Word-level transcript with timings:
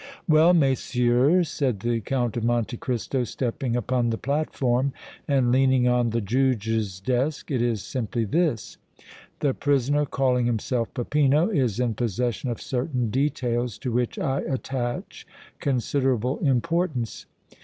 "Well, 0.27 0.55
messieurs," 0.55 1.47
said 1.47 1.81
the 1.81 1.99
Count 2.01 2.35
of 2.35 2.43
Monte 2.43 2.75
Cristo, 2.77 3.23
stepping 3.23 3.75
upon 3.75 4.09
the 4.09 4.17
platform 4.17 4.93
and 5.27 5.51
leaning 5.51 5.87
on 5.87 6.09
the 6.09 6.21
Juge's 6.21 6.99
desk, 6.99 7.51
"it 7.51 7.61
is 7.61 7.83
simply 7.83 8.25
this. 8.25 8.77
The 9.41 9.53
prisoner 9.53 10.07
calling 10.07 10.47
himself 10.47 10.91
Peppino 10.95 11.49
is 11.51 11.79
in 11.79 11.93
possession 11.93 12.49
of 12.49 12.59
certain 12.59 13.11
details 13.11 13.77
to 13.77 13.91
which 13.91 14.17
I 14.17 14.39
attach 14.41 15.27
considerable 15.59 16.39
importance. 16.39 17.27